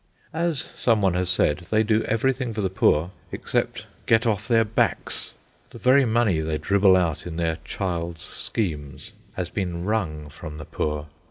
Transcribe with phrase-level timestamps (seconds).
[0.33, 4.63] As some one has said, they do everything for the poor except get off their
[4.65, 5.33] backs.
[5.69, 10.65] The very money they dribble out in their child's schemes has been wrung from the
[10.65, 11.05] poor.